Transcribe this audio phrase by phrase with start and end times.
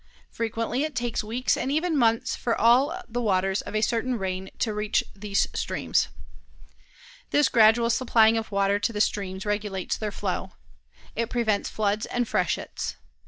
[0.31, 4.49] Frequently it takes weeks and even months for all the waters of a certain rain
[4.57, 6.07] to reach these streams.
[7.29, 10.53] This gradual supplying of water to the streams regulates their flow.
[11.15, 12.95] It prevents floods and freshets.